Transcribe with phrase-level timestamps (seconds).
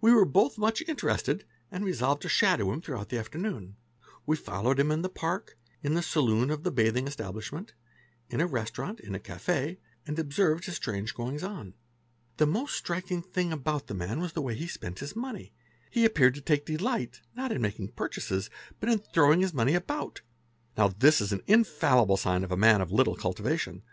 [0.00, 3.76] We were both much inter— ested and resolved to shadow him throughout the afternoon.
[4.26, 7.74] We fol— lowed him in the park, in the saloon of the bathing establishment,
[8.28, 9.78] in a restaurant, in a café,
[10.08, 11.74] and observed his strange goings on.
[12.38, 15.52] The most striking thing about the man was the way he spent his money;
[15.88, 18.50] he appeared to take delight, not in making purchases,
[18.80, 20.22] but in throwing his money about.
[20.76, 23.84] Now this is an infallible sign of a man of little cultivation